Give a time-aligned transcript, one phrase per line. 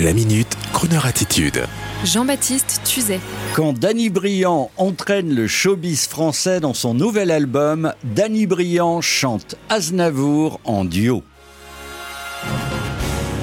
[0.00, 1.64] La minute, Kroneur attitude.
[2.04, 3.18] Jean-Baptiste Tuzet.
[3.54, 10.60] Quand Danny Briand entraîne le showbiz français dans son nouvel album, Danny Briand chante Aznavour
[10.62, 11.24] en duo.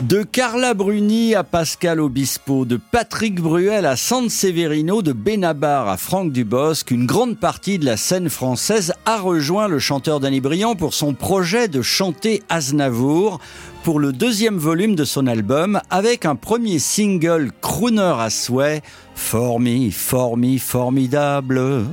[0.03, 5.97] De Carla Bruni à Pascal Obispo, de Patrick Bruel à San Severino, de Benabar à
[5.97, 10.75] Franck Dubosc, une grande partie de la scène française a rejoint le chanteur Danny Briand
[10.75, 13.39] pour son projet de chanter Aznavour
[13.85, 18.81] pour le deuxième volume de son album avec un premier single crooner à souhait,
[19.13, 21.85] Formi, Formi, formidable,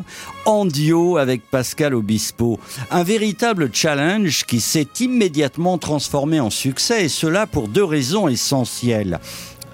[0.46, 2.58] en duo avec Pascal Obispo.
[2.90, 9.20] Un véritable challenge qui s'est immédiatement transformé en succès et cela pour deux raisons essentielles.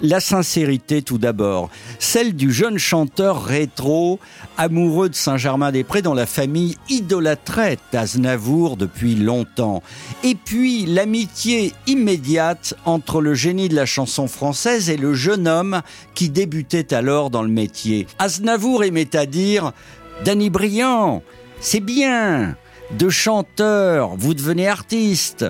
[0.00, 4.20] La sincérité tout d'abord, celle du jeune chanteur rétro,
[4.56, 9.82] amoureux de Saint-Germain-des-Prés dont la famille idolâtrait Aznavour depuis longtemps.
[10.22, 15.82] Et puis l'amitié immédiate entre le génie de la chanson française et le jeune homme
[16.14, 18.06] qui débutait alors dans le métier.
[18.20, 19.72] Aznavour aimait à dire
[20.24, 21.22] Danny Briand,
[21.60, 22.56] c'est bien,
[22.96, 25.44] de chanteur, vous devenez artiste.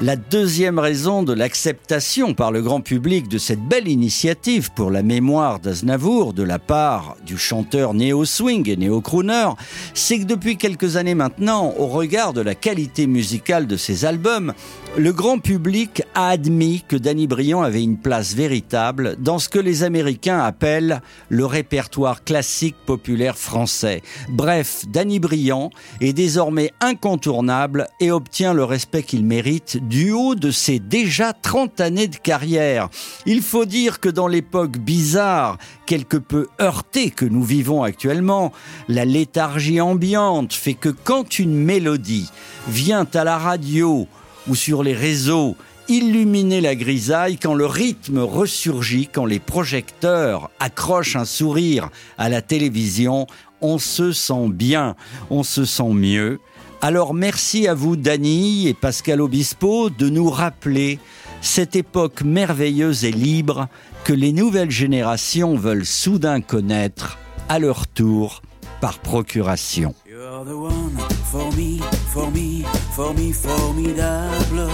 [0.00, 5.02] La deuxième raison de l'acceptation par le grand public de cette belle initiative pour la
[5.02, 9.48] mémoire d'Aznavour de la part du chanteur néo-swing et néo-crooner,
[9.94, 14.52] c'est que depuis quelques années maintenant, au regard de la qualité musicale de ses albums,
[14.96, 19.58] le grand public a admis que Danny Briand avait une place véritable dans ce que
[19.58, 24.02] les Américains appellent le répertoire classique populaire français.
[24.28, 30.50] Bref, Danny Briand est désormais incontournable et obtient le respect qu'il mérite du haut de
[30.50, 32.88] ses déjà 30 années de carrière.
[33.26, 38.52] Il faut dire que dans l'époque bizarre, quelque peu heurtée que nous vivons actuellement,
[38.88, 42.30] la léthargie ambiante fait que quand une mélodie
[42.68, 44.06] vient à la radio,
[44.46, 45.56] ou sur les réseaux
[45.88, 51.88] illuminer la grisaille quand le rythme ressurgit, quand les projecteurs accrochent un sourire
[52.18, 53.26] à la télévision,
[53.62, 54.96] on se sent bien,
[55.30, 56.40] on se sent mieux.
[56.80, 61.00] Alors merci à vous Dany et Pascal Obispo de nous rappeler
[61.40, 63.66] cette époque merveilleuse et libre
[64.04, 67.18] que les nouvelles générations veulent soudain connaître
[67.48, 68.42] à leur tour
[68.80, 69.92] par procuration.
[70.08, 70.96] You're the one
[71.32, 71.80] for me,
[72.12, 72.64] for me,
[72.94, 74.68] for me, formidable.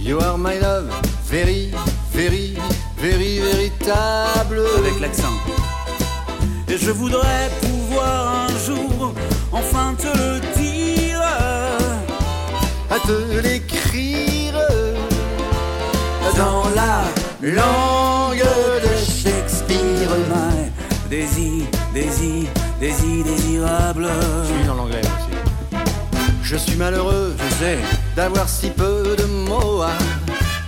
[0.00, 0.90] You are my love,
[1.26, 1.70] very,
[2.12, 2.56] very,
[2.98, 4.60] very, véritable.
[4.78, 5.34] Avec l'accent.
[6.68, 8.39] Et je voudrais pouvoir un jour enfin
[10.02, 11.22] te le dire.
[12.90, 14.54] À te l'écrire
[16.36, 17.04] Dans la
[17.42, 18.44] langue
[18.84, 20.10] de Shakespeare.
[20.30, 20.70] My
[21.08, 22.48] désir, désir,
[22.80, 24.08] désir désirable.
[24.44, 25.30] Je suis dans l'anglais aussi.
[26.42, 27.78] Je suis malheureux Je sais.
[28.16, 29.92] d'avoir si peu de mots à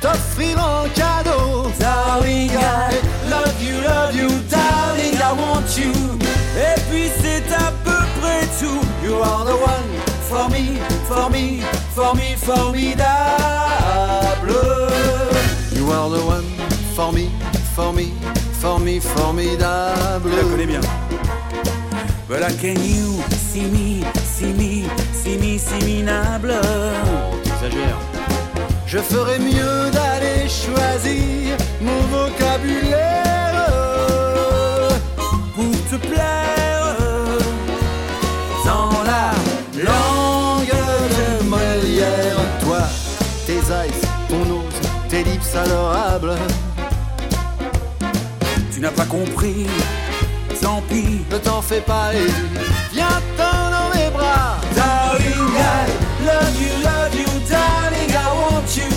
[0.00, 1.70] t'offrir en cadeau.
[1.78, 2.94] Darling, I
[3.30, 5.92] love you, love you, darling, I want you.
[6.56, 8.80] Et puis c'est à peu près tout.
[9.12, 9.90] You are the one
[10.30, 11.60] for me, for me,
[11.94, 12.96] for me, formidable.
[15.76, 16.48] You are the one
[16.96, 17.30] for me,
[17.74, 18.14] for me,
[18.62, 20.30] for me, formidable.
[20.30, 20.80] Je la connais bien.
[22.26, 26.54] But how can you see me, see me, see me, see me minable?
[27.44, 27.98] Exagère.
[28.86, 33.21] Je ferais mieux d'aller choisir mon vocabulaire.
[43.70, 46.36] Eyes, ton nose, tes lips adorables.
[48.72, 49.66] tu n'as pas compris.
[50.60, 51.24] Tant pis.
[51.30, 52.30] Ne t'en fais pas et
[52.92, 54.58] viens-t'en dans mes bras.
[54.76, 58.92] Darling, I love you, love you, darling, I want you.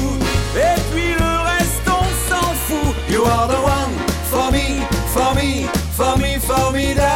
[0.55, 2.95] Et puis le reste, on s'en fout.
[3.09, 3.93] You are the one
[4.29, 7.15] for me, for me, for me, formidable.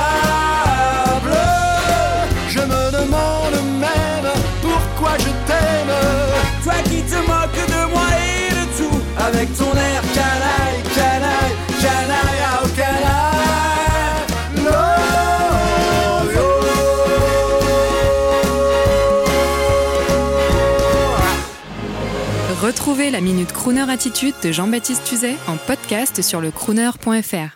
[2.50, 4.32] Je me demande même
[4.62, 5.30] pourquoi je
[9.40, 13.10] Avec air canaille, canaille, canaille, canaille.
[22.62, 27.56] Retrouvez la Minute Crooner Attitude de Jean-Baptiste Tuzet en podcast sur le crooner.fr.